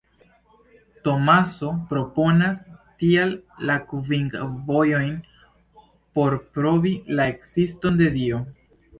[1.07, 2.61] Tomaso proponas,
[3.03, 3.35] tial,
[3.69, 4.31] la kvin
[4.69, 5.11] “vojojn”
[6.19, 8.41] por pruvi la ekziston de Dio.